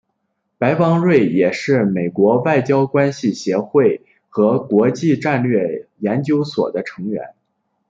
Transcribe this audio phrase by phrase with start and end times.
[0.57, 7.35] 白邦瑞也是美国外交关系协会和国际战略研究所的成员。